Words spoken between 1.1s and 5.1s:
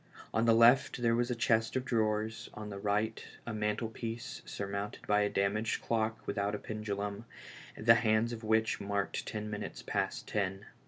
was a chest of drawers, on the right a mantlepiece surmounted